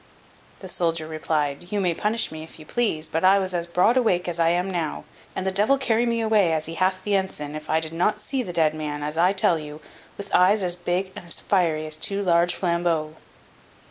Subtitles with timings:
[0.61, 3.97] The soldier replied, "You may punish me if you please; but I was as broad
[3.97, 5.03] awake as I am now;
[5.35, 8.19] and the devil carry me away, as he hath the ensign, if I did not
[8.19, 9.79] see the dead man, as I tell you,
[10.17, 13.13] with eyes as big and as fiery as two large flambeaux."